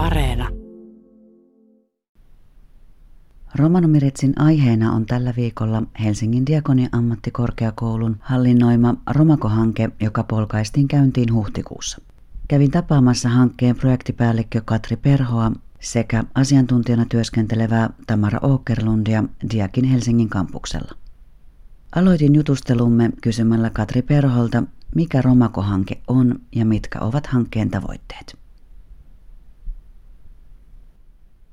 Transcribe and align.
Areena. 0.00 0.48
Romanomiritsin 3.54 4.32
aiheena 4.40 4.92
on 4.92 5.06
tällä 5.06 5.34
viikolla 5.36 5.82
Helsingin 6.04 6.46
Diakonia 6.46 6.88
ammattikorkeakoulun 6.92 8.16
hallinnoima 8.20 8.94
Romako-hanke, 9.10 9.90
joka 10.00 10.22
polkaistiin 10.22 10.88
käyntiin 10.88 11.34
huhtikuussa. 11.34 11.98
Kävin 12.48 12.70
tapaamassa 12.70 13.28
hankkeen 13.28 13.76
projektipäällikkö 13.76 14.60
Katri 14.64 14.96
Perhoa 14.96 15.52
sekä 15.80 16.24
asiantuntijana 16.34 17.06
työskentelevää 17.08 17.90
Tamara 18.06 18.40
Åkerlundia 18.42 19.24
Diakin 19.54 19.84
Helsingin 19.84 20.28
kampuksella. 20.28 20.92
Aloitin 21.94 22.34
jutustelumme 22.34 23.10
kysymällä 23.22 23.70
Katri 23.70 24.02
Perholta, 24.02 24.62
mikä 24.94 25.22
Romako-hanke 25.22 26.00
on 26.08 26.40
ja 26.54 26.64
mitkä 26.64 27.00
ovat 27.00 27.26
hankkeen 27.26 27.70
tavoitteet. 27.70 28.39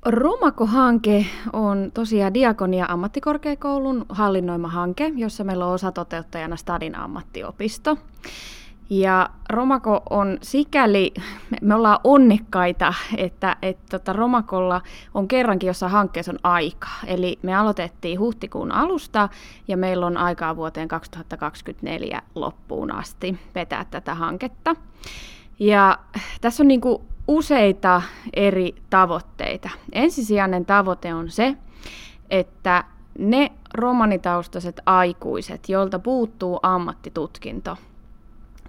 Romako-hanke 0.08 1.26
on 1.52 1.90
tosiaan 1.94 2.34
Diakonia 2.34 2.86
ammattikorkeakoulun 2.88 4.06
hallinnoima 4.08 4.68
hanke, 4.68 5.12
jossa 5.16 5.44
meillä 5.44 5.66
on 5.66 5.72
osatoteuttajana 5.72 6.56
Stadin 6.56 6.94
ammattiopisto. 6.94 7.98
Ja 8.90 9.30
Romako 9.50 10.02
on 10.10 10.38
sikäli, 10.42 11.14
me 11.60 11.74
ollaan 11.74 11.98
onnekkaita, 12.04 12.94
että, 13.16 13.56
että 13.62 13.84
tota 13.90 14.12
Romakolla 14.12 14.80
on 15.14 15.28
kerrankin 15.28 15.66
jossain 15.66 15.92
hankkeessa 15.92 16.32
on 16.32 16.38
aika. 16.42 16.88
Eli 17.06 17.38
me 17.42 17.54
aloitettiin 17.54 18.20
huhtikuun 18.20 18.72
alusta 18.72 19.28
ja 19.68 19.76
meillä 19.76 20.06
on 20.06 20.16
aikaa 20.16 20.56
vuoteen 20.56 20.88
2024 20.88 22.22
loppuun 22.34 22.92
asti 22.92 23.38
vetää 23.54 23.84
tätä 23.90 24.14
hanketta. 24.14 24.76
Ja 25.58 25.98
tässä 26.40 26.62
on 26.62 26.68
niin 26.68 26.80
kuin 26.80 27.02
useita 27.28 28.02
eri 28.34 28.74
tavoitteita. 28.90 29.70
Ensisijainen 29.92 30.66
tavoite 30.66 31.14
on 31.14 31.30
se, 31.30 31.56
että 32.30 32.84
ne 33.18 33.52
romanitaustaiset 33.74 34.80
aikuiset, 34.86 35.68
joilta 35.68 35.98
puuttuu 35.98 36.60
ammattitutkinto, 36.62 37.76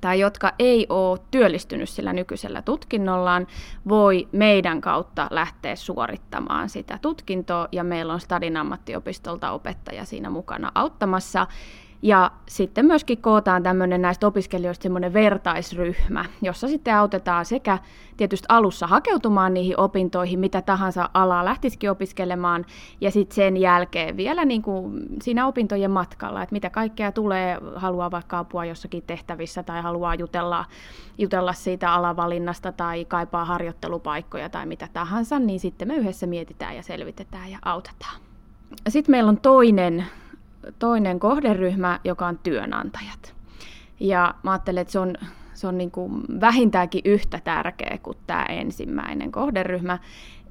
tai 0.02 0.20
jotka 0.20 0.54
ei 0.60 0.86
ole 0.90 1.20
työllistynyt 1.32 1.90
sillä 1.90 2.14
nykyisellä 2.14 2.62
tutkinnollaan, 2.62 3.48
voi 3.90 4.28
meidän 4.32 4.82
kautta 4.82 5.28
lähteä 5.32 5.76
suorittamaan 5.76 6.70
sitä 6.70 7.00
tutkintoa, 7.02 7.68
ja 7.72 7.84
meillä 7.84 8.14
on 8.14 8.20
Stadin 8.20 8.58
ammattiopistolta 8.58 9.52
opettaja 9.52 10.06
siinä 10.06 10.30
mukana 10.30 10.72
auttamassa. 10.76 11.48
Ja 12.02 12.32
sitten 12.48 12.86
myöskin 12.86 13.22
kootaan 13.22 13.64
tämmöinen 13.64 14.02
näistä 14.02 14.28
opiskelijoista 14.28 14.84
semmoinen 14.84 15.14
vertaisryhmä, 15.14 16.26
jossa 16.42 16.68
sitten 16.68 16.96
autetaan 16.96 17.46
sekä 17.46 17.78
tietysti 18.18 18.46
alussa 18.50 18.88
hakeutumaan 18.88 19.54
niihin 19.54 19.80
opintoihin, 19.80 20.40
mitä 20.40 20.62
tahansa 20.62 21.10
alaa 21.14 21.46
lähtisikin 21.46 21.92
opiskelemaan, 21.92 22.66
ja 23.02 23.12
sitten 23.12 23.36
sen 23.36 23.58
jälkeen 23.58 24.18
vielä 24.18 24.46
niin 24.46 24.62
kuin 24.62 25.06
siinä 25.22 25.48
opintojen 25.48 25.92
matkalla, 25.92 26.44
että 26.44 26.54
mitä 26.54 26.70
kaikkea 26.70 27.12
tulee, 27.12 27.58
haluaa 27.76 28.12
vaikka 28.12 28.40
apua 28.40 28.66
jossakin 28.66 29.04
tehtävissä 29.08 29.64
tai 29.64 29.82
haluaa 29.82 30.16
jutella, 30.16 30.66
jutella 31.18 31.54
siitä 31.54 31.94
alavalinnasta 31.94 32.72
tai 32.72 33.06
kaipaa 33.06 33.46
harjoittelupaikkoja 33.46 34.50
tai 34.50 34.66
mitä 34.66 34.88
tahansa, 34.94 35.40
niin 35.40 35.60
sitten 35.60 35.88
me 35.88 35.96
yhdessä 35.96 36.28
mietitään 36.28 36.76
ja 36.76 36.84
selvitetään 36.84 37.52
ja 37.52 37.58
autetaan. 37.66 38.22
Sitten 38.90 39.12
meillä 39.12 39.30
on 39.30 39.40
toinen 39.42 40.06
toinen 40.80 41.20
kohderyhmä, 41.20 42.00
joka 42.04 42.28
on 42.28 42.40
työnantajat. 42.44 43.34
Ja 44.00 44.36
mä 44.44 44.52
ajattelen, 44.52 44.82
että 44.82 44.92
se 44.92 45.00
on, 45.00 45.16
se 45.54 45.68
on 45.68 45.78
niin 45.78 45.92
kuin 45.92 46.24
vähintäänkin 46.42 47.02
yhtä 47.06 47.40
tärkeä 47.44 47.98
kuin 48.04 48.18
tämä 48.28 48.46
ensimmäinen 48.46 49.32
kohderyhmä. 49.32 50.00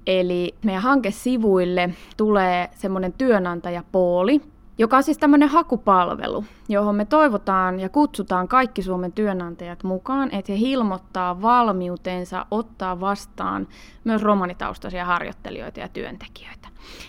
Eli 0.06 0.54
meidän 0.64 0.82
hankesivuille 0.82 1.90
tulee 2.16 2.70
semmoinen 2.74 3.12
työnantajapooli, 3.12 4.40
joka 4.78 4.96
on 4.96 5.02
siis 5.02 5.18
tämmöinen 5.18 5.48
hakupalvelu, 5.48 6.44
johon 6.68 6.94
me 6.94 7.04
toivotaan 7.04 7.80
ja 7.80 7.88
kutsutaan 7.88 8.48
kaikki 8.48 8.82
Suomen 8.82 9.12
työnantajat 9.12 9.82
mukaan, 9.84 10.30
että 10.34 10.52
he 10.52 10.58
ilmoittaa 10.60 11.42
valmiutensa 11.42 12.46
ottaa 12.50 13.00
vastaan 13.00 13.68
myös 14.04 14.22
romanitaustaisia 14.22 15.04
harjoittelijoita 15.04 15.80
ja 15.80 15.88
työntekijöitä. 15.88 16.68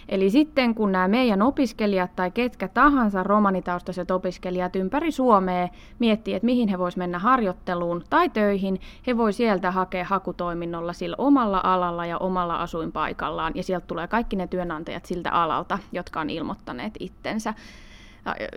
Eli 0.09 0.30
sitten 0.30 0.75
kun 0.75 0.91
nämä 0.91 1.07
meidän 1.07 1.41
opiskelijat 1.41 2.16
tai 2.16 2.31
ketkä 2.31 2.68
tahansa 2.68 3.24
romanitaustaiset 3.24 4.12
opiskelijat 4.12 4.75
ympäri 4.75 5.12
Suomea 5.12 5.68
miettii, 6.00 6.34
että 6.34 6.46
mihin 6.46 6.69
he 6.69 6.80
vois 6.80 6.97
mennä 6.97 7.19
harjoitteluun 7.19 8.03
tai 8.09 8.30
töihin, 8.30 8.81
he 9.07 9.18
voi 9.18 9.34
sieltä 9.34 9.72
hakea 9.72 10.06
hakutoiminnolla 10.06 10.94
sillä 10.94 11.16
omalla 11.19 11.62
alalla 11.63 12.06
ja 12.06 12.18
omalla 12.18 12.56
asuinpaikallaan, 12.56 13.53
ja 13.56 13.63
sieltä 13.63 13.88
tulee 13.88 14.07
kaikki 14.07 14.36
ne 14.36 14.47
työnantajat 14.47 15.06
siltä 15.06 15.31
alalta, 15.31 15.80
jotka 15.91 16.22
on 16.22 16.30
ilmoittaneet 16.30 16.94
itsensä, 17.00 17.53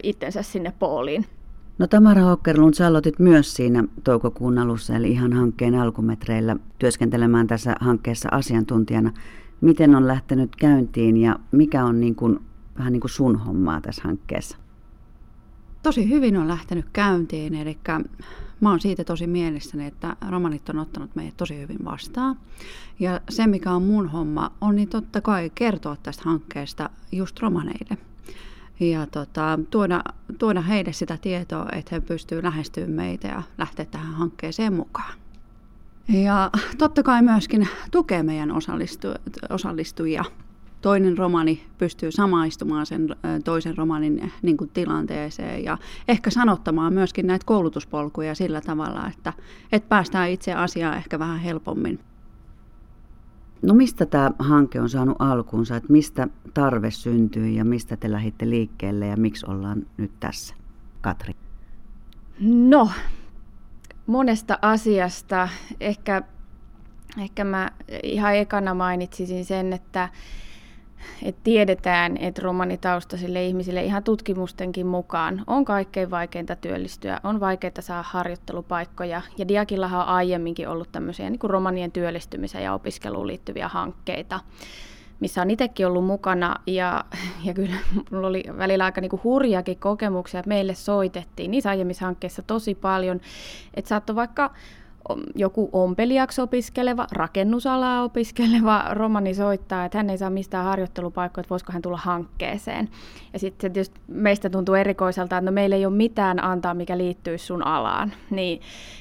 itsensä 0.03 0.43
sinne 0.43 0.73
pooliin. 0.79 1.27
No 1.79 1.87
Tamara 1.87 2.23
Hokkerlund, 2.23 2.75
sä 2.75 2.87
aloitit 2.87 3.19
myös 3.19 3.55
siinä 3.55 3.85
toukokuun 4.05 4.59
alussa, 4.59 4.97
eli 4.97 5.11
ihan 5.11 5.33
hankkeen 5.33 5.75
alkumetreillä 5.75 6.57
työskentelemään 6.79 7.47
tässä 7.47 7.77
hankkeessa 7.81 8.29
asiantuntijana 8.33 9.13
miten 9.63 9.95
on 9.95 10.09
lähtenyt 10.09 10.57
käyntiin 10.57 11.17
ja 11.17 11.39
mikä 11.53 11.85
on 11.85 12.01
niin 12.01 12.15
kuin, 12.15 12.41
vähän 12.79 12.93
niin 12.93 13.01
kuin 13.01 13.11
sun 13.11 13.37
hommaa 13.37 13.81
tässä 13.81 14.03
hankkeessa? 14.05 14.57
Tosi 15.83 16.09
hyvin 16.09 16.37
on 16.37 16.49
lähtenyt 16.49 16.87
käyntiin, 16.93 17.55
eli 17.55 17.79
mä 18.61 18.71
oon 18.71 18.81
siitä 18.81 19.05
tosi 19.05 19.27
mielessäni, 19.27 19.87
että 19.87 20.17
romanit 20.31 20.69
on 20.69 20.79
ottanut 20.79 21.17
meidät 21.17 21.37
tosi 21.37 21.61
hyvin 21.61 21.85
vastaan. 21.85 22.37
Ja 23.01 23.21
se, 23.31 23.47
mikä 23.47 23.71
on 23.71 23.83
mun 23.83 24.09
homma, 24.09 24.53
on 24.61 24.77
niin 24.77 24.89
totta 24.89 25.21
kai 25.21 25.51
kertoa 25.55 25.97
tästä 26.03 26.23
hankkeesta 26.25 26.91
just 27.13 27.41
romaneille. 27.41 27.99
Ja 28.91 29.07
tota, 29.07 29.59
tuoda, 29.71 30.05
tuoda 30.39 30.61
heille 30.61 30.93
sitä 30.93 31.19
tietoa, 31.23 31.67
että 31.73 31.95
he 31.95 32.01
pystyvät 32.01 32.45
lähestymään 32.45 32.91
meitä 32.91 33.29
ja 33.29 33.43
lähteä 33.59 33.85
tähän 33.85 34.15
hankkeeseen 34.15 34.73
mukaan. 34.73 35.15
Ja 36.09 36.51
totta 36.79 37.03
kai 37.03 37.23
myöskin 37.23 37.69
tukee 37.91 38.23
meidän 38.23 38.53
osallistu, 38.53 39.09
osallistujia. 39.51 40.25
Toinen 40.81 41.19
romani 41.19 41.67
pystyy 41.79 42.13
samaistumaan 42.13 42.87
sen 42.87 43.17
toisen 43.45 43.77
romanin 43.77 44.33
niin 44.43 44.57
kuin, 44.57 44.71
tilanteeseen 44.71 45.65
ja 45.65 45.79
ehkä 46.09 46.31
sanottamaan 46.31 46.93
myöskin 46.93 47.27
näitä 47.27 47.47
koulutuspolkuja 47.47 48.35
sillä 48.35 48.61
tavalla, 48.61 49.09
että, 49.09 49.33
että 49.73 49.89
päästään 49.89 50.31
itse 50.31 50.55
asiaan 50.55 50.97
ehkä 50.97 51.19
vähän 51.19 51.41
helpommin. 51.41 51.99
No 53.63 53.75
mistä 53.75 54.07
tämä 54.07 54.31
hanke 54.39 54.81
on 54.81 54.89
saanut 54.89 55.17
alkuunsa, 55.19 55.77
että 55.77 55.93
mistä 55.93 56.29
tarve 56.55 56.91
syntyi 56.91 57.57
ja 57.57 57.65
mistä 57.65 57.97
te 57.97 58.13
lähditte 58.13 58.51
liikkeelle 58.51 59.07
ja 59.07 59.17
miksi 59.17 59.47
ollaan 59.49 59.87
nyt 59.97 60.13
tässä? 60.21 60.55
Katri. 61.01 61.35
No, 62.41 62.91
monesta 64.07 64.59
asiasta. 64.63 65.49
Ehkä, 65.81 66.23
ehkä 67.19 67.45
mä 67.45 67.71
ihan 68.03 68.37
ekana 68.37 68.75
mainitsisin 68.75 69.45
sen, 69.45 69.73
että, 69.73 70.09
että 71.23 71.41
tiedetään, 71.45 72.17
että 72.17 72.43
romanitaustaisille 72.43 73.47
ihmisille 73.47 73.85
ihan 73.85 74.05
tutkimustenkin 74.05 74.87
mukaan 74.87 75.45
on 75.47 75.65
kaikkein 75.65 76.11
vaikeinta 76.11 76.57
työllistyä, 76.57 77.21
on 77.25 77.41
vaikeaa 77.41 77.73
saada 77.81 78.05
harjoittelupaikkoja. 78.07 79.23
Ja 79.39 79.49
Diakillahan 79.49 80.01
on 80.01 80.07
aiemminkin 80.07 80.69
ollut 80.69 80.93
tämmöisiä 80.93 81.31
niin 81.31 81.39
kuin 81.39 81.51
romanien 81.51 81.93
työllistymiseen 81.93 82.65
ja 82.65 82.75
opiskeluun 82.75 83.27
liittyviä 83.27 83.69
hankkeita 83.69 84.41
missä 85.23 85.43
on 85.43 85.51
itsekin 85.51 85.87
ollut 85.87 86.05
mukana. 86.05 86.57
Ja, 86.67 87.05
ja 87.45 87.55
kyllä 87.55 87.77
mulla 88.11 88.27
oli 88.27 88.45
välillä 88.59 88.85
aika 88.85 89.01
niinku 89.01 89.21
hurjakin 89.25 89.79
kokemuksia, 89.79 90.41
että 90.41 90.49
meille 90.49 90.75
soitettiin 90.75 91.51
niissä 91.51 91.71
aiemmissa 91.71 92.05
hankkeissa 92.05 92.43
tosi 92.43 92.75
paljon, 92.75 93.21
että 93.75 93.89
saattoi 93.89 94.17
vaikka 94.17 94.51
joku 95.35 95.71
ompelijaksi 95.73 96.41
opiskeleva, 96.41 97.07
rakennusalaa 97.13 98.03
opiskeleva 98.03 98.85
romani 98.91 99.35
soittaa, 99.35 99.85
että 99.85 99.99
hän 99.99 100.11
ei 100.11 100.19
saa 100.19 100.31
mistään 100.31 100.65
harjoittelupaikkoja, 100.65 101.43
että 101.43 101.51
voisiko 101.51 101.73
hän 101.73 101.83
tulla 101.83 101.97
hankkeeseen. 101.97 102.89
Ja 103.33 103.39
sitten 103.39 103.69
se 103.69 103.73
tietysti 103.73 104.01
meistä 104.09 104.51
tuntuu 104.51 104.75
erikoiselta, 104.75 105.37
että 105.37 105.51
no 105.51 105.55
meillä 105.55 105.77
ei 105.77 105.87
ole 105.87 105.95
mitään 105.95 106.45
antaa, 106.45 106.75
mikä 106.75 106.99
liittyy 106.99 107.39
sun 107.39 107.67
alaan. 107.67 108.13
Niin, 108.31 108.61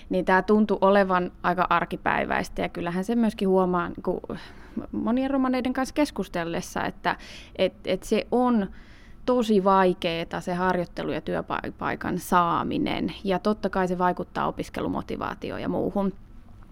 niin 0.09 0.25
tämä 0.25 0.41
tuntuu 0.41 0.77
olevan 0.81 1.31
aika 1.43 1.67
arkipäiväistä 1.69 2.61
ja 2.61 2.69
kyllähän 2.69 3.03
se 3.03 3.15
myöskin 3.15 3.49
huomaa 3.49 3.91
kun 4.03 4.21
monien 4.91 5.31
romaneiden 5.31 5.73
kanssa 5.73 5.95
keskustellessa, 5.95 6.85
että 6.85 7.15
et, 7.55 7.73
et 7.85 8.03
se 8.03 8.27
on 8.31 8.69
tosi 9.25 9.63
vaikeaa 9.63 10.41
se 10.41 10.53
harjoittelu- 10.53 11.11
ja 11.11 11.21
työpaikan 11.21 12.19
saaminen, 12.19 13.13
ja 13.23 13.39
totta 13.39 13.69
kai 13.69 13.87
se 13.87 13.97
vaikuttaa 13.97 14.47
opiskelumotivaatioon 14.47 15.61
ja 15.61 15.69
muuhun. 15.69 16.13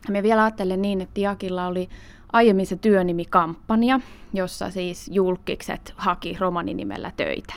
Me 0.09 0.23
vielä 0.23 0.43
ajattelen 0.43 0.81
niin, 0.81 1.01
että 1.01 1.15
Diakilla 1.15 1.67
oli 1.67 1.89
aiemmin 2.33 2.67
se 2.67 2.75
työnimikampanja, 2.75 3.99
jossa 4.33 4.69
siis 4.69 5.09
julkikset 5.13 5.93
haki 5.95 6.37
romaninimellä 6.39 7.11
töitä. 7.17 7.53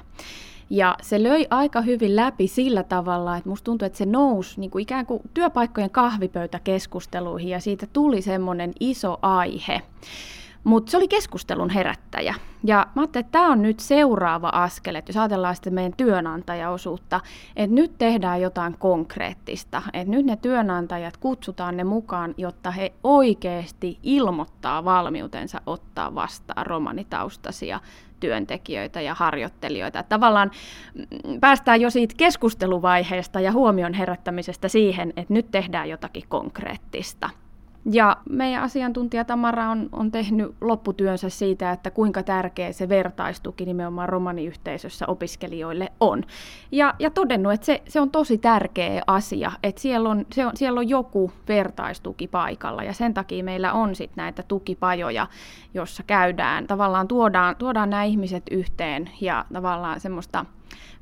Ja 0.71 0.97
se 1.03 1.23
löi 1.23 1.47
aika 1.51 1.81
hyvin 1.81 2.17
läpi 2.17 2.49
sillä 2.49 2.83
tavalla, 2.83 3.37
että 3.37 3.49
musta 3.49 3.65
tuntuu, 3.65 3.87
että 3.87 3.99
se 3.99 4.07
nousi 4.07 4.61
niin 4.61 4.71
kuin 4.71 4.83
ikään 4.83 5.07
kuin 5.07 5.23
työpaikkojen 5.35 5.91
kahvipöytäkeskusteluihin 5.91 7.49
ja 7.49 7.61
siitä 7.61 7.87
tuli 7.93 8.23
semmoinen 8.23 8.73
iso 8.81 9.19
aihe. 9.23 9.83
Mutta 10.65 10.91
se 10.91 10.97
oli 10.97 11.09
keskustelun 11.09 11.71
herättäjä. 11.71 12.35
Ja 12.65 12.87
mä 12.95 13.03
ajattelin, 13.03 13.25
että 13.25 13.33
tämä 13.33 13.53
on 13.53 13.63
nyt 13.63 13.81
seuraava 13.81 14.49
askel, 14.49 14.95
että 14.95 15.11
jos 15.11 15.17
ajatellaan 15.17 15.55
sitten 15.55 15.75
meidän 15.75 15.93
työnantajaosuutta, 15.97 17.21
että 17.57 17.75
nyt 17.75 17.99
tehdään 17.99 18.41
jotain 18.41 18.79
konkreettista, 18.79 19.83
että 19.93 20.11
nyt 20.11 20.27
ne 20.27 20.37
työnantajat 20.37 21.17
kutsutaan 21.17 21.77
ne 21.77 21.85
mukaan, 21.85 22.35
jotta 22.37 22.71
he 22.71 22.93
oikeasti 23.05 23.99
ilmoittaa 24.03 24.85
valmiutensa 24.85 25.61
ottaa 25.67 26.15
vastaan 26.15 26.67
romanitaustaisia 26.67 27.81
työntekijöitä 28.21 29.01
ja 29.01 29.15
harjoittelijoita. 29.15 29.99
Että 29.99 30.09
tavallaan 30.09 30.51
mm, 30.95 31.41
päästään 31.41 31.81
jo 31.81 31.91
siitä 31.91 32.15
keskusteluvaiheesta 32.17 33.41
ja 33.41 33.53
huomion 33.53 33.95
herättämisestä 33.95 34.69
siihen, 34.69 35.13
että 35.17 35.35
nyt 35.35 35.51
tehdään 35.51 35.89
jotakin 35.89 36.25
konkreettista. 36.29 37.31
Ja 37.85 38.17
meidän 38.31 38.63
asiantuntija 38.63 39.25
Tamara 39.25 39.71
on, 39.71 39.89
on 39.93 40.11
tehnyt 40.11 40.55
lopputyönsä 40.61 41.29
siitä, 41.29 41.73
että 41.73 41.91
kuinka 41.91 42.23
tärkeä 42.23 42.73
se 42.73 42.89
vertaistuki 42.89 43.65
nimenomaan 43.67 44.09
romaniyhteisössä 44.09 45.07
opiskelijoille 45.07 45.93
on. 46.01 46.23
Ja, 46.73 46.95
ja 46.99 47.11
todennut, 47.11 47.53
että 47.53 47.67
se, 47.67 47.83
se 47.89 48.01
on 48.01 48.11
tosi 48.11 48.39
tärkeä 48.39 49.03
asia, 49.07 49.53
että 49.63 49.81
siellä 49.81 50.09
on, 50.09 50.27
se 50.33 50.47
on, 50.47 50.53
siellä 50.57 50.79
on 50.79 50.89
joku 50.89 51.33
vertaistuki 51.49 52.27
paikalla 52.29 52.83
ja 52.83 52.93
sen 52.93 53.15
takia 53.15 53.45
meillä 53.45 53.73
on 53.73 53.95
sitten 53.95 54.23
näitä 54.23 54.43
tukipajoja, 54.43 55.27
jossa 55.75 56.03
käydään, 56.03 56.67
tavallaan 56.67 57.09
tuodaan, 57.09 57.57
tuodaan 57.57 57.91
nämä 57.91 58.05
ihmiset 58.05 58.43
yhteen 58.51 59.11
ja 59.21 59.45
tavallaan 59.53 60.01
semmoista 60.01 60.47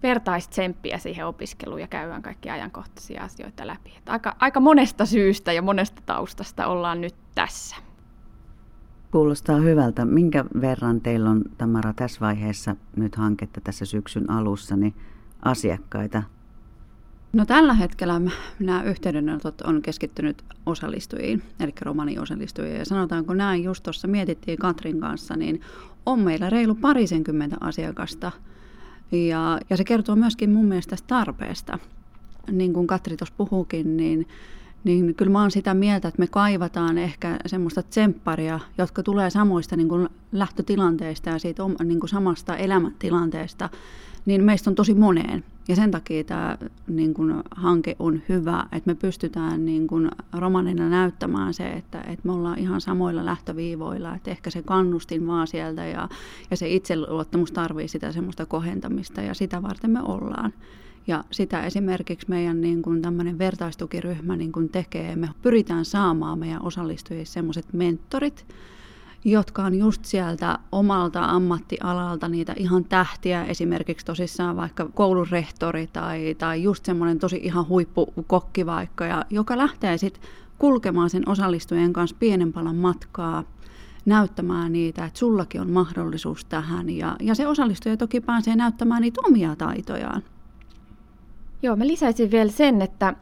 vertaistsemppiä 0.03 0.99
siihen 0.99 1.27
opiskeluun 1.27 1.81
ja 1.81 1.87
käydään 1.87 2.23
kaikki 2.23 2.51
ajankohtaisia 2.51 3.23
asioita 3.23 3.67
läpi. 3.67 3.93
Että 3.99 4.13
aika, 4.13 4.37
aika 4.39 4.61
monesta 4.61 5.07
syystä 5.07 5.53
ja 5.53 5.63
monesta 5.63 6.03
taustasta 6.07 6.67
ollaan 6.67 7.01
nyt 7.01 7.15
tässä. 7.35 7.77
Kuulostaa 9.11 9.57
hyvältä. 9.57 10.05
Minkä 10.05 10.45
verran 10.61 11.01
teillä 11.01 11.31
on, 11.31 11.43
Tamara, 11.59 11.93
tässä 11.93 12.21
vaiheessa 12.21 12.77
nyt 12.97 13.17
hanketta 13.17 13.61
tässä 13.61 13.85
syksyn 13.85 14.31
alussa, 14.31 14.77
niin 14.77 14.95
asiakkaita? 15.43 16.23
No 17.33 17.47
tällä 17.47 17.75
hetkellä 17.75 18.21
nämä 18.59 18.83
yhteydenotot 18.83 19.61
on 19.61 19.83
keskittynyt 19.83 20.45
osallistujiin, 20.67 21.43
eli 21.61 21.73
romaniosallistujiin. 21.83 22.79
Ja 22.79 22.85
sanotaanko 22.85 23.35
näin, 23.35 23.65
just 23.65 23.83
tuossa 23.83 24.09
mietittiin 24.09 24.59
Katrin 24.59 25.01
kanssa, 25.01 25.37
niin 25.37 25.61
on 26.07 26.21
meillä 26.21 26.51
reilu 26.51 26.75
parisenkymmentä 26.75 27.57
asiakasta– 27.61 28.33
ja, 29.13 29.61
ja 29.71 29.77
se 29.77 29.85
kertoo 29.85 30.17
myöskin 30.17 30.51
mun 30.51 30.65
mielestä 30.65 30.91
tästä 30.91 31.07
tarpeesta. 31.09 31.79
Niin 32.51 32.73
kuin 32.73 32.87
Katri 32.87 33.17
tuossa 33.17 33.35
puhuukin, 33.37 33.97
niin, 33.97 34.29
niin 34.85 35.15
kyllä 35.15 35.33
mä 35.33 35.41
oon 35.41 35.51
sitä 35.51 35.75
mieltä, 35.75 36.09
että 36.09 36.19
me 36.19 36.27
kaivataan 36.27 36.99
ehkä 36.99 37.39
semmoista 37.47 37.83
tsempparia, 37.83 38.61
jotka 38.79 39.03
tulee 39.03 39.31
samoista 39.31 39.77
niin 39.77 39.89
kuin 39.89 40.09
lähtötilanteista 40.33 41.31
ja 41.31 41.39
siitä 41.39 41.63
niin 41.85 42.01
kuin 42.01 42.11
samasta 42.11 42.57
elämäntilanteesta, 42.57 43.69
niin 44.27 44.45
meistä 44.45 44.71
on 44.71 44.75
tosi 44.75 44.95
moneen. 44.95 45.45
Ja 45.69 45.77
sen 45.77 45.91
takia 45.91 46.25
tämä 46.25 46.59
niin 46.89 47.15
kuin, 47.15 47.35
hanke 47.51 47.97
on 47.99 48.23
hyvä, 48.29 48.67
että 48.73 48.91
me 48.91 48.95
pystytään 48.95 49.65
niin 49.65 49.87
kuin, 49.87 50.11
romanina 50.33 50.89
näyttämään 50.89 51.55
se, 51.55 51.71
että, 51.71 52.01
että 52.01 52.21
me 52.29 52.33
ollaan 52.33 52.59
ihan 52.59 52.81
samoilla 52.81 53.25
lähtöviivoilla, 53.25 54.15
että 54.15 54.31
ehkä 54.31 54.51
se 54.51 54.63
kannustin 54.63 55.27
vaan 55.27 55.47
sieltä 55.47 55.87
ja, 55.87 56.09
ja 56.51 56.57
se 56.57 56.69
itseluottamus 56.69 57.53
tarvii 57.53 57.89
sitä 57.89 58.13
semmoista 58.13 58.47
kohentamista 58.47 59.21
ja 59.21 59.35
sitä 59.35 59.63
varten 59.63 59.91
me 59.91 60.03
ollaan. 60.03 60.53
Ja 61.07 61.25
sitä 61.31 61.65
esimerkiksi 61.65 62.27
meidän 62.29 62.61
niin 62.61 62.83
kuin 62.83 63.03
tämmöinen 63.03 63.39
vertaistukiryhmä 63.39 64.37
niin 64.37 64.53
kuin 64.53 64.69
tekee. 64.69 65.17
Me 65.17 65.29
pyritään 65.43 65.85
saamaan 65.85 66.39
meidän 66.39 66.63
osallistujille 66.63 67.25
semmoiset 67.25 67.73
mentorit, 67.73 68.47
jotka 69.25 69.65
on 69.65 69.75
just 69.75 70.05
sieltä 70.05 70.59
omalta 70.73 71.25
ammattialalta 71.25 72.29
niitä 72.29 72.55
ihan 72.57 72.85
tähtiä, 72.85 73.45
esimerkiksi 73.45 74.07
tosissaan 74.07 74.57
vaikka 74.57 74.89
koulurehtori 74.95 75.87
tai, 75.87 76.35
tai 76.39 76.63
just 76.63 76.85
semmoinen 76.85 77.19
tosi 77.19 77.41
ihan 77.43 77.69
huippukokki 77.69 78.67
vaikka, 78.67 79.07
ja 79.07 79.25
joka 79.31 79.59
lähtee 79.59 79.99
sitten 79.99 80.23
kulkemaan 80.59 81.11
sen 81.11 81.29
osallistujien 81.29 81.93
kanssa 81.93 82.17
pienen 82.21 82.53
palan 82.53 82.77
matkaa, 82.77 83.45
näyttämään 84.05 84.73
niitä, 84.73 85.05
että 85.05 85.19
sullakin 85.19 85.61
on 85.61 85.71
mahdollisuus 85.71 86.45
tähän, 86.45 86.91
ja, 86.91 87.17
ja 87.21 87.35
se 87.35 87.47
osallistuja 87.47 87.97
toki 87.97 88.21
pääsee 88.21 88.57
näyttämään 88.57 89.03
niitä 89.03 89.21
omia 89.25 89.57
taitojaan. 89.57 90.23
Joo, 91.63 91.77
mä 91.77 91.87
lisäisin 91.87 92.31
vielä 92.31 92.51
sen, 92.51 92.83
että 92.83 93.15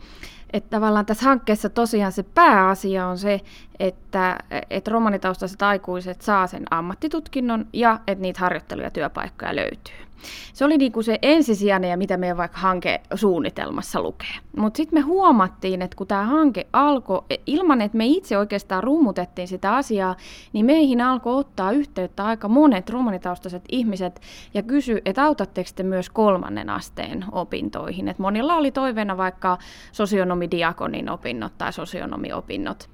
että 0.52 0.70
tavallaan 0.70 1.06
tässä 1.06 1.24
hankkeessa 1.24 1.68
tosiaan 1.68 2.12
se 2.12 2.22
pääasia 2.22 3.06
on 3.06 3.18
se, 3.18 3.40
että, 3.80 4.38
että 4.70 4.90
romanitaustaiset 4.90 5.62
aikuiset 5.62 6.22
saa 6.22 6.46
sen 6.46 6.62
ammattitutkinnon 6.70 7.66
ja 7.72 8.00
että 8.06 8.22
niitä 8.22 8.40
harjoittelu- 8.40 8.82
ja 8.82 8.90
työpaikkoja 8.90 9.56
löytyy. 9.56 10.07
Se 10.52 10.64
oli 10.64 10.78
niin 10.78 10.92
kuin 10.92 11.04
se 11.04 11.18
ensisijainen 11.22 11.90
ja 11.90 11.96
mitä 11.96 12.16
meidän 12.16 12.36
vaikka 12.36 12.58
hankesuunnitelmassa 12.58 14.02
lukee. 14.02 14.34
Mutta 14.56 14.76
sitten 14.76 14.98
me 14.98 15.02
huomattiin, 15.02 15.82
että 15.82 15.96
kun 15.96 16.06
tämä 16.06 16.24
hanke 16.24 16.66
alkoi, 16.72 17.22
e, 17.30 17.36
ilman 17.46 17.80
että 17.80 17.98
me 17.98 18.06
itse 18.06 18.38
oikeastaan 18.38 18.82
rummutettiin 18.82 19.48
sitä 19.48 19.74
asiaa, 19.74 20.16
niin 20.52 20.66
meihin 20.66 21.00
alkoi 21.00 21.40
ottaa 21.40 21.72
yhteyttä 21.72 22.24
aika 22.24 22.48
monet 22.48 22.90
romanitaustaiset 22.90 23.62
ihmiset 23.68 24.20
ja 24.54 24.62
kysy, 24.62 25.02
että 25.04 25.24
autatteko 25.24 25.70
te 25.74 25.82
myös 25.82 26.10
kolmannen 26.10 26.70
asteen 26.70 27.24
opintoihin. 27.32 28.08
Et 28.08 28.18
monilla 28.18 28.54
oli 28.54 28.70
toiveena 28.70 29.16
vaikka 29.16 29.58
sosionomidiakonin 29.92 31.10
opinnot 31.10 31.52
tai 31.58 31.72
sosionomiopinnot. 31.72 32.88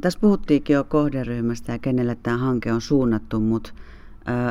Tässä 0.00 0.18
puhuttiinkin 0.20 0.74
jo 0.74 0.84
kohderyhmästä 0.84 1.72
ja 1.72 1.78
kenelle 1.78 2.16
tämä 2.22 2.36
hanke 2.36 2.72
on 2.72 2.80
suunnattu, 2.80 3.40
mutta 3.40 3.72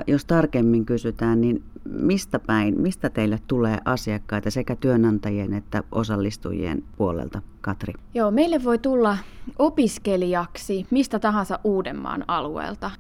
jos 0.08 0.26
tarkemmin 0.26 0.86
kysytään, 0.86 1.42
niin 1.42 1.64
mistä 1.86 2.40
päin, 2.40 2.82
mistä 2.82 3.10
teille 3.10 3.40
tulee 3.48 3.78
asiakkaita 3.86 4.52
sekä 4.52 4.76
työnantajien 4.76 5.54
että 5.54 5.84
osallistujien 5.92 6.84
puolelta, 6.98 7.42
Katri? 7.62 7.94
Joo, 8.14 8.32
meille 8.32 8.64
voi 8.64 8.78
tulla 8.78 9.18
opiskelijaksi 9.60 10.88
mistä 10.92 11.20
tahansa 11.20 11.60
Uudenmaan 11.64 12.26
alueelta. 12.28 12.92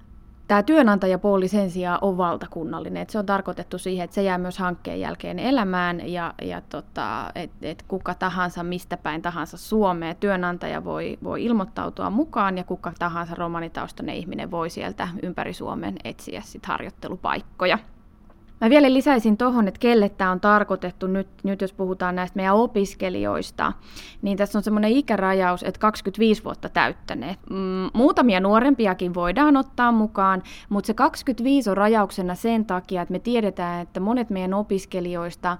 Tämä 0.47 0.63
työnantajapuoli 0.63 1.47
sen 1.47 1.71
sijaan 1.71 1.99
on 2.01 2.17
valtakunnallinen, 2.17 3.01
että 3.01 3.11
se 3.11 3.19
on 3.19 3.25
tarkoitettu 3.25 3.77
siihen, 3.77 4.03
että 4.03 4.15
se 4.15 4.23
jää 4.23 4.37
myös 4.37 4.57
hankkeen 4.57 4.99
jälkeen 4.99 5.39
elämään 5.39 6.09
ja, 6.09 6.33
ja 6.41 6.61
tota, 6.61 7.31
että 7.35 7.57
et 7.61 7.83
kuka 7.87 8.13
tahansa, 8.13 8.63
mistä 8.63 8.97
päin 8.97 9.21
tahansa 9.21 9.57
Suomeen 9.57 10.15
työnantaja 10.15 10.83
voi, 10.83 11.17
voi 11.23 11.45
ilmoittautua 11.45 12.09
mukaan 12.09 12.57
ja 12.57 12.63
kuka 12.63 12.93
tahansa 12.99 13.35
romanitaustainen 13.35 14.15
ihminen 14.15 14.51
voi 14.51 14.69
sieltä 14.69 15.07
ympäri 15.23 15.53
Suomen 15.53 15.95
etsiä 16.03 16.41
sit 16.45 16.65
harjoittelupaikkoja. 16.65 17.79
Mä 18.61 18.69
vielä 18.69 18.93
lisäisin 18.93 19.37
tuohon, 19.37 19.67
että 19.67 19.79
kelle 19.79 20.09
tämä 20.09 20.31
on 20.31 20.39
tarkoitettu 20.39 21.07
nyt, 21.07 21.27
nyt, 21.43 21.61
jos 21.61 21.73
puhutaan 21.73 22.15
näistä 22.15 22.35
meidän 22.35 22.55
opiskelijoista, 22.55 23.73
niin 24.21 24.37
tässä 24.37 24.59
on 24.59 24.63
semmoinen 24.63 24.91
ikärajaus, 24.91 25.63
että 25.63 25.79
25 25.79 26.43
vuotta 26.43 26.69
täyttäneet. 26.69 27.39
Mm, 27.49 27.89
muutamia 27.93 28.39
nuorempiakin 28.39 29.13
voidaan 29.13 29.57
ottaa 29.57 29.91
mukaan, 29.91 30.43
mutta 30.69 30.87
se 30.87 30.93
25 30.93 31.69
on 31.69 31.77
rajauksena 31.77 32.35
sen 32.35 32.65
takia, 32.65 33.01
että 33.01 33.11
me 33.11 33.19
tiedetään, 33.19 33.81
että 33.81 33.99
monet 33.99 34.29
meidän 34.29 34.53
opiskelijoista 34.53 35.57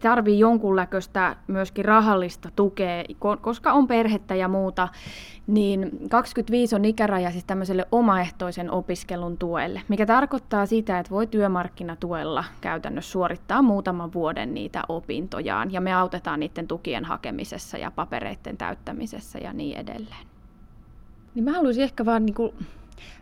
tarvii 0.00 0.38
jonkunlaista 0.38 1.36
myöskin 1.46 1.84
rahallista 1.84 2.48
tukea, 2.56 3.04
koska 3.40 3.72
on 3.72 3.86
perhettä 3.86 4.34
ja 4.34 4.48
muuta, 4.48 4.88
niin 5.46 5.90
25 6.10 6.74
on 6.74 6.84
ikäraja 6.84 7.30
siis 7.30 7.44
tämmöiselle 7.44 7.86
omaehtoisen 7.92 8.70
opiskelun 8.70 9.38
tuelle, 9.38 9.82
mikä 9.88 10.06
tarkoittaa 10.06 10.66
sitä, 10.66 10.98
että 10.98 11.10
voi 11.10 11.26
työmarkkinatuella 11.54 12.44
käytännössä 12.60 13.10
suorittaa 13.12 13.62
muutaman 13.62 14.12
vuoden 14.12 14.54
niitä 14.54 14.82
opintojaan, 14.88 15.72
ja 15.72 15.80
me 15.80 15.94
autetaan 15.94 16.40
niiden 16.40 16.68
tukien 16.68 17.04
hakemisessa 17.04 17.78
ja 17.78 17.90
papereiden 17.90 18.56
täyttämisessä 18.56 19.38
ja 19.38 19.52
niin 19.52 19.76
edelleen. 19.76 20.26
Niin 21.34 21.44
mä 21.44 21.52
haluaisin 21.52 21.84
ehkä 21.84 22.04
vaan 22.04 22.26
niin 22.26 22.34
kuin 22.34 22.52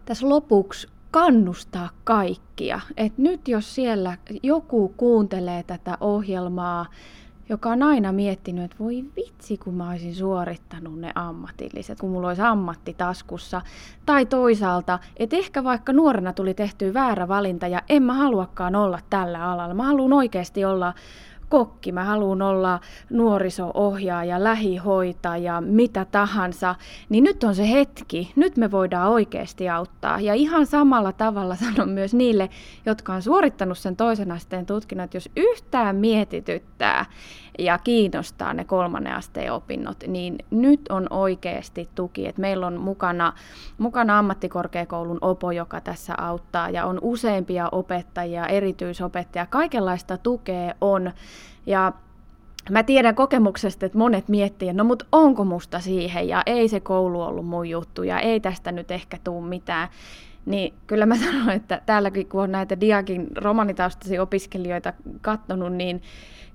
tässä 0.04 0.28
lopuksi 0.28 0.88
kannustaa 1.10 1.90
kaikkia. 2.04 2.80
Et 2.96 3.18
nyt 3.18 3.48
jos 3.48 3.74
siellä 3.74 4.16
joku 4.42 4.94
kuuntelee 4.96 5.62
tätä 5.62 5.98
ohjelmaa, 6.00 6.86
joka 7.52 7.68
on 7.68 7.82
aina 7.82 8.12
miettinyt, 8.12 8.64
että 8.64 8.76
voi 8.80 9.04
vitsi, 9.16 9.56
kun 9.56 9.74
mä 9.74 9.90
olisin 9.90 10.14
suorittanut 10.14 11.00
ne 11.00 11.12
ammatilliset, 11.14 11.98
kun 11.98 12.10
mulla 12.10 12.28
olisi 12.28 12.42
ammatti 12.42 12.94
taskussa. 12.94 13.62
Tai 14.06 14.26
toisaalta, 14.26 14.98
että 15.16 15.36
ehkä 15.36 15.64
vaikka 15.64 15.92
nuorena 15.92 16.32
tuli 16.32 16.54
tehty 16.54 16.94
väärä 16.94 17.28
valinta 17.28 17.66
ja 17.66 17.82
en 17.88 18.02
mä 18.02 18.14
haluakaan 18.14 18.76
olla 18.76 18.98
tällä 19.10 19.50
alalla. 19.50 19.74
Mä 19.74 19.82
haluan 19.82 20.12
oikeasti 20.12 20.64
olla 20.64 20.94
kokki, 21.52 21.92
mä 21.92 22.04
haluan 22.04 22.42
olla 22.42 22.80
nuoriso-ohjaaja, 23.10 24.44
lähihoitaja, 24.44 25.60
mitä 25.60 26.04
tahansa, 26.04 26.74
niin 27.08 27.24
nyt 27.24 27.44
on 27.44 27.54
se 27.54 27.70
hetki, 27.70 28.32
nyt 28.36 28.56
me 28.56 28.70
voidaan 28.70 29.10
oikeasti 29.10 29.68
auttaa. 29.68 30.20
Ja 30.20 30.34
ihan 30.34 30.66
samalla 30.66 31.12
tavalla 31.12 31.56
sanon 31.56 31.88
myös 31.88 32.14
niille, 32.14 32.50
jotka 32.86 33.14
on 33.14 33.22
suorittanut 33.22 33.78
sen 33.78 33.96
toisen 33.96 34.32
asteen 34.32 34.66
tutkinnon, 34.66 35.04
että 35.04 35.16
jos 35.16 35.30
yhtään 35.36 35.96
mietityttää 35.96 37.06
ja 37.58 37.78
kiinnostaa 37.78 38.54
ne 38.54 38.64
kolmannen 38.64 39.14
asteen 39.14 39.52
opinnot, 39.52 40.04
niin 40.06 40.38
nyt 40.50 40.80
on 40.88 41.06
oikeasti 41.10 41.88
tuki. 41.94 42.28
että 42.28 42.40
meillä 42.40 42.66
on 42.66 42.80
mukana, 42.80 43.32
mukana 43.78 44.18
ammattikorkeakoulun 44.18 45.18
OPO, 45.20 45.50
joka 45.50 45.80
tässä 45.80 46.14
auttaa, 46.18 46.70
ja 46.70 46.86
on 46.86 46.98
useampia 47.02 47.68
opettajia, 47.72 48.46
erityisopettajia, 48.46 49.46
kaikenlaista 49.46 50.18
tukea 50.18 50.74
on. 50.80 51.12
Ja 51.66 51.92
mä 52.70 52.82
tiedän 52.82 53.14
kokemuksesta, 53.14 53.86
että 53.86 53.98
monet 53.98 54.28
miettii, 54.28 54.72
no 54.72 54.84
mutta 54.84 55.04
onko 55.12 55.44
musta 55.44 55.80
siihen, 55.80 56.28
ja 56.28 56.42
ei 56.46 56.68
se 56.68 56.80
koulu 56.80 57.22
ollut 57.22 57.46
mun 57.46 57.68
juttu, 57.68 58.02
ja 58.02 58.20
ei 58.20 58.40
tästä 58.40 58.72
nyt 58.72 58.90
ehkä 58.90 59.18
tuu 59.24 59.40
mitään. 59.40 59.88
Niin 60.46 60.74
kyllä 60.86 61.06
mä 61.06 61.16
sanon, 61.24 61.50
että 61.50 61.80
täälläkin 61.86 62.28
kun 62.28 62.42
on 62.42 62.52
näitä 62.52 62.80
Diakin 62.80 63.26
romanitaustaisia 63.36 64.22
opiskelijoita 64.22 64.92
katsonut, 65.20 65.72
niin 65.72 66.02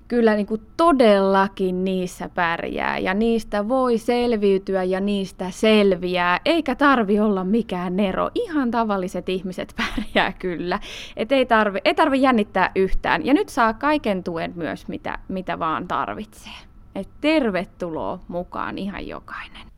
kyllä 0.08 0.34
niin 0.34 0.46
kuin 0.46 0.62
todellakin 0.76 1.84
niissä 1.84 2.28
pärjää 2.28 2.98
ja 2.98 3.14
niistä 3.14 3.68
voi 3.68 3.98
selviytyä 3.98 4.84
ja 4.84 5.00
niistä 5.00 5.50
selviää, 5.50 6.40
eikä 6.44 6.74
tarvi 6.74 7.20
olla 7.20 7.44
mikään 7.44 7.96
nero. 7.96 8.30
Ihan 8.34 8.70
tavalliset 8.70 9.28
ihmiset 9.28 9.74
pärjää 9.80 10.32
kyllä. 10.32 10.80
Et 11.16 11.32
ei, 11.32 11.46
tarvi, 11.46 11.78
ei 11.84 11.94
tarvi 11.94 12.22
jännittää 12.22 12.70
yhtään. 12.74 13.26
Ja 13.26 13.34
nyt 13.34 13.48
saa 13.48 13.72
kaiken 13.72 14.24
tuen 14.24 14.52
myös, 14.56 14.88
mitä, 14.88 15.18
mitä 15.28 15.58
vaan 15.58 15.88
tarvitsee. 15.88 16.52
Et 16.94 17.08
tervetuloa 17.20 18.20
mukaan 18.28 18.78
ihan 18.78 19.08
jokainen. 19.08 19.68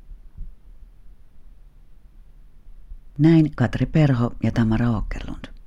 Näin 3.19 3.51
Katri 3.57 3.87
Perho 3.87 4.31
ja 4.43 4.51
Tamara 4.53 4.87
Åkerlund. 4.87 5.60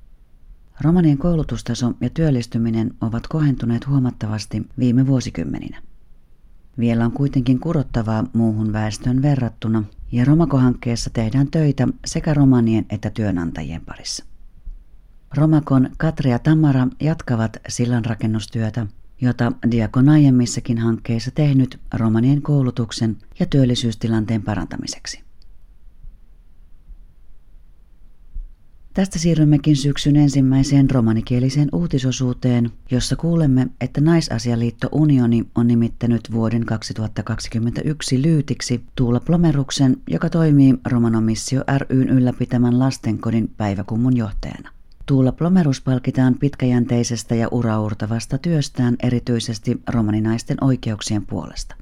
Romanien 0.80 1.18
koulutustaso 1.18 1.92
ja 2.00 2.10
työllistyminen 2.10 2.94
ovat 3.00 3.26
kohentuneet 3.26 3.86
huomattavasti 3.86 4.66
viime 4.78 5.06
vuosikymmeninä. 5.06 5.82
Vielä 6.78 7.04
on 7.04 7.12
kuitenkin 7.12 7.60
kurottavaa 7.60 8.24
muuhun 8.32 8.72
väestön 8.72 9.22
verrattuna, 9.22 9.84
ja 10.12 10.24
Romako-hankkeessa 10.24 11.10
tehdään 11.10 11.50
töitä 11.50 11.88
sekä 12.04 12.34
romanien 12.34 12.86
että 12.90 13.10
työnantajien 13.10 13.80
parissa. 13.86 14.24
Romakon 15.36 15.90
Katri 15.96 16.30
ja 16.30 16.38
Tamara 16.38 16.88
jatkavat 17.00 17.56
sillanrakennustyötä, 17.68 18.86
jota 19.20 19.52
Diakon 19.70 20.08
aiemmissakin 20.08 20.78
hankkeissa 20.78 21.30
tehnyt 21.30 21.80
romanien 21.94 22.42
koulutuksen 22.42 23.16
ja 23.40 23.46
työllisyystilanteen 23.46 24.42
parantamiseksi. 24.42 25.23
Tästä 28.94 29.18
siirrymmekin 29.18 29.76
syksyn 29.76 30.16
ensimmäiseen 30.16 30.90
romanikieliseen 30.90 31.68
uutisosuuteen, 31.72 32.70
jossa 32.90 33.16
kuulemme, 33.16 33.66
että 33.80 34.00
Naisasialiitto 34.00 34.88
Unioni 34.92 35.44
on 35.54 35.66
nimittänyt 35.66 36.20
vuoden 36.32 36.64
2021 36.64 38.22
lyytiksi 38.22 38.84
Tuula 38.96 39.20
Plomeruksen, 39.20 39.96
joka 40.10 40.30
toimii 40.30 40.74
Romanomissio 40.90 41.64
ryn 41.78 42.08
ylläpitämän 42.08 42.78
lastenkodin 42.78 43.50
päiväkummun 43.56 44.16
johtajana. 44.16 44.70
Tuula 45.06 45.32
Plomerus 45.32 45.80
palkitaan 45.80 46.34
pitkäjänteisestä 46.34 47.34
ja 47.34 47.48
uraurtavasta 47.50 48.38
työstään 48.38 48.96
erityisesti 49.02 49.80
romaninaisten 49.90 50.56
oikeuksien 50.60 51.26
puolesta. 51.26 51.76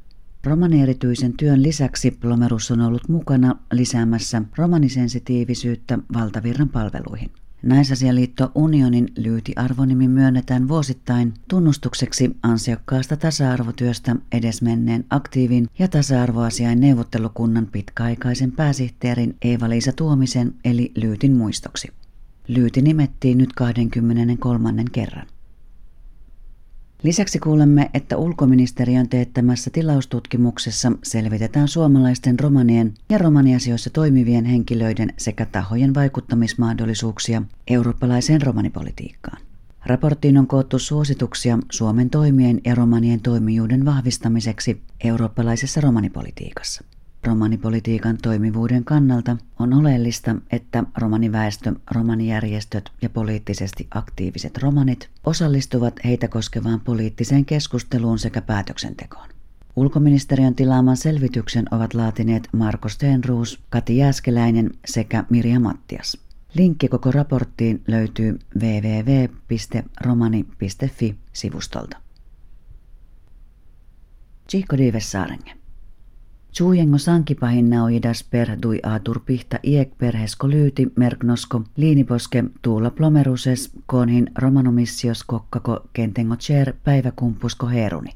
Romanierityisen 0.45 1.33
työn 1.37 1.63
lisäksi 1.63 2.11
Plomerus 2.11 2.71
on 2.71 2.81
ollut 2.81 3.09
mukana 3.09 3.57
lisäämässä 3.73 4.43
romanisensitiivisyyttä 4.57 5.99
valtavirran 6.15 6.69
palveluihin. 6.69 7.31
Naisasialiitto 7.63 8.53
Unionin 8.55 9.09
lyyti-arvonimi 9.17 10.09
myönnetään 10.09 10.69
vuosittain 10.69 11.35
tunnustukseksi 11.49 12.37
ansiokkaasta 12.43 13.17
tasa-arvotyöstä 13.17 14.17
edesmenneen 14.33 15.05
aktiivin 15.11 15.69
ja 15.79 15.89
tasa-arvoasiain 15.89 16.81
neuvottelukunnan 16.81 17.67
pitkäaikaisen 17.67 18.53
pääsihteerin 18.53 19.37
Eeva-Liisa 19.43 19.93
Tuomisen 19.93 20.55
eli 20.65 20.93
Lyytin 20.97 21.37
muistoksi. 21.37 21.89
Lyyti 22.49 22.83
nimettiin 22.83 23.39
nyt 23.39 23.53
23. 23.53 24.85
kerran. 24.93 25.27
Lisäksi 27.03 27.39
kuulemme, 27.39 27.91
että 27.95 28.17
ulkoministeriön 28.17 29.09
teettämässä 29.09 29.71
tilaustutkimuksessa 29.71 30.93
selvitetään 31.03 31.69
suomalaisten 31.69 32.41
romanien 32.41 32.95
ja 33.09 33.19
romaniasioissa 33.19 33.91
toimivien 33.91 34.45
henkilöiden 34.45 35.13
sekä 35.19 35.47
tahojen 35.47 35.95
vaikuttamismahdollisuuksia 35.95 37.43
eurooppalaiseen 37.67 38.43
romanipolitiikkaan. 38.43 39.43
Raporttiin 39.87 40.39
on 40.39 40.47
koottu 40.47 40.79
suosituksia 40.79 41.59
Suomen 41.73 42.11
toimien 42.11 42.61
ja 42.65 42.75
romanien 42.75 43.21
toimijuuden 43.21 43.85
vahvistamiseksi 43.85 44.83
eurooppalaisessa 45.05 45.81
romanipolitiikassa. 45.81 46.85
Romanipolitiikan 47.27 48.19
toimivuuden 48.23 48.85
kannalta 48.85 49.37
on 49.59 49.73
oleellista, 49.73 50.37
että 50.53 50.85
romaniväestö, 50.99 51.73
romanijärjestöt 51.91 52.93
ja 53.03 53.11
poliittisesti 53.11 53.87
aktiiviset 53.91 54.59
romanit 54.59 55.11
osallistuvat 55.25 56.01
heitä 56.05 56.29
koskevaan 56.29 56.81
poliittiseen 56.81 57.45
keskusteluun 57.45 58.19
sekä 58.19 58.43
päätöksentekoon. 58.43 59.29
Ulkoministeriön 59.77 60.55
tilaaman 60.55 60.97
selvityksen 60.97 61.65
ovat 61.71 61.95
laatineet 61.95 62.49
Marko 62.53 62.89
Stenruus, 62.89 63.61
Kati 63.71 63.97
Jääskeläinen 63.97 64.71
sekä 64.85 65.25
Mirja 65.31 65.61
Mattias. 65.61 66.19
Linkki 66.55 66.89
koko 66.89 67.11
raporttiin 67.11 67.83
löytyy 67.87 68.39
www.romani.fi 68.61 69.57
sivustolta. 71.33 71.97
Chico 74.49 74.79
Dives 74.79 75.11
Saarenge. 75.13 75.62
Suujengo 76.53 76.99
sankipahinnauidas 76.99 78.25
per 78.31 78.49
dui 78.63 78.81
atur 78.83 79.21
pihta 79.27 79.59
iek 79.63 79.99
perhesko 79.99 80.49
lyyti 80.49 80.93
merknosko 80.97 81.63
liiniposke 81.77 82.45
tuula 82.63 82.91
plomeruses 82.91 83.71
konhin 83.87 84.31
romanomissios 84.39 85.25
kokkako 85.25 85.81
kentengo 85.93 86.37
cher 86.37 86.75
päiväkumpusko 86.85 87.67
heruni. 87.67 88.11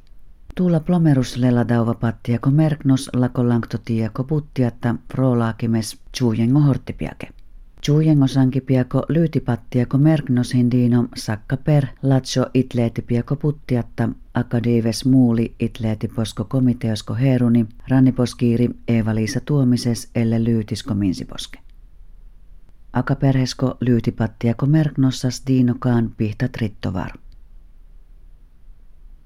Tuula 0.55 0.81
plomerus 0.81 1.37
leladauva 1.37 1.95
pattiako 1.95 2.51
merknos 2.51 3.11
lako 3.15 3.49
lanktotiako 3.49 4.25
puttiatta 4.25 4.95
frolaakimes 5.13 5.99
suujengo 6.17 6.61
horttipiake. 6.61 7.29
Juujengo 7.89 8.27
sankipiako 8.27 9.03
lyytipattiako 9.09 9.99
merknos 9.99 10.55
hindino 10.55 11.09
sakka 11.17 11.57
per 11.57 11.87
latso 12.03 12.47
itleetipiako 12.55 13.37
puttiatta 13.37 14.09
akadives 14.35 15.05
muuli 15.05 15.55
itleetiposko 15.61 16.45
komiteosko 16.45 17.15
heruni 17.15 17.67
ranniposkiiri 17.89 18.71
Eeva-Liisa 18.89 19.41
Tuomises 19.41 20.11
elle 20.15 20.45
lyytisko 20.45 20.95
minsiposke. 20.95 21.59
Akaperhesko 22.93 23.77
lyytipattiako 23.81 24.67
merknossas 24.67 25.43
diinokaan 25.47 26.15
pihta 26.17 26.49
trittovar. 26.49 27.11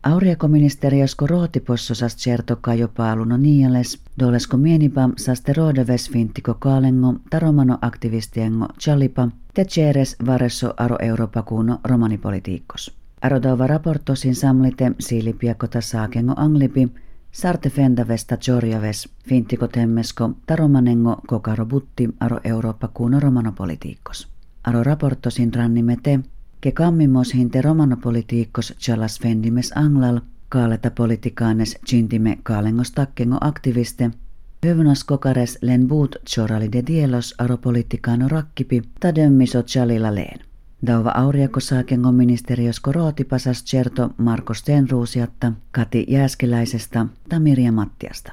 Auriakoministeriösko 0.02 1.26
rohtipossosas 1.26 2.16
certoka 2.16 2.74
jopaaluno 2.74 3.36
niales, 3.36 4.00
dolesko 4.18 4.56
mienipam 4.56 5.12
saste 5.16 5.52
rodeves 5.52 6.10
fintiko 6.10 6.54
kaalengo 6.54 7.14
taromano 7.30 7.78
aktivistiengo 7.82 8.68
chalipa, 8.78 9.28
te 9.54 9.64
ceres 9.64 10.16
varesso 10.26 10.74
aro 10.76 10.96
Europa 11.00 11.42
kuno 11.42 11.80
romanipolitiikkos. 11.84 12.96
Arodauva 13.22 13.66
raportosin 13.66 14.34
samlite 14.34 14.92
siilipiakota 14.98 15.80
saakengo 15.80 16.34
anglipi, 16.36 16.88
sarte 17.32 17.70
fendavesta 17.70 18.38
jorjaves, 18.48 19.08
fintiko 19.28 19.68
temmesko 19.68 20.30
taromanengo 20.46 21.20
kokaro 21.26 21.66
aro 22.20 22.40
Europa 22.44 22.88
kuno 22.88 23.20
romanopolitiikkos. 23.20 24.28
Aro 24.64 24.82
raportosin 24.84 25.54
rannimete, 25.54 26.20
ke 26.60 26.72
kammimos 26.72 27.34
hinte 27.34 27.62
romanopolitiikkos 27.62 28.74
chalas 28.78 29.20
fendimes 29.20 29.72
anglal, 29.76 30.20
kaaleta 30.48 30.90
politikaanes 30.90 31.78
chintime 31.86 32.38
kaalengos 32.42 32.90
takkengo 32.90 33.38
aktiviste, 33.40 34.10
Hyvnas 34.66 35.04
kokares 35.04 35.58
len 35.62 35.88
buut 35.88 36.16
chorali 36.30 36.72
de 36.72 36.82
dielos 36.86 37.34
aro 37.38 37.56
politikaano 37.56 38.28
rakkipi, 38.28 38.82
tademmiso 39.00 39.62
chalila 39.62 40.14
leen. 40.14 40.40
Dauva 40.86 41.10
auriako 41.10 41.60
saakengo 41.60 42.12
ministeriösko 42.12 42.92
rootipasas 42.92 43.64
certo 43.64 44.10
Marko 44.18 44.54
Stenruusiatta, 44.54 45.52
Kati 45.72 46.06
Jääskeläisestä 46.08 47.06
ta 47.28 47.40
Mirja 47.40 47.72
Mattiasta. 47.72 48.32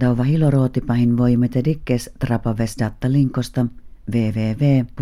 Dauva 0.00 0.22
hilorootipahin 0.22 1.16
voimete 1.16 1.64
dikkes 1.64 2.10
trapavesdatta 2.18 3.12
linkosta 3.12 3.66
www.romani.fi. 4.12 5.00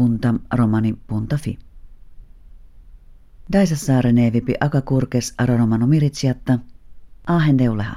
Daisa 3.53 3.77
evipi 4.27 4.55
akakurkes 4.61 5.35
aroromano 5.39 5.87
miritsiatta, 5.87 6.59
ahen 7.27 7.59
deuleha. 7.59 7.97